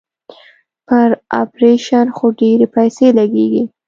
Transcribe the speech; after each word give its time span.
پر 0.87 1.09
اپرېشن 1.41 2.07
خو 2.17 2.25
ډېرې 2.39 2.67
پيسې 2.75 3.07
لگېږي. 3.17 3.63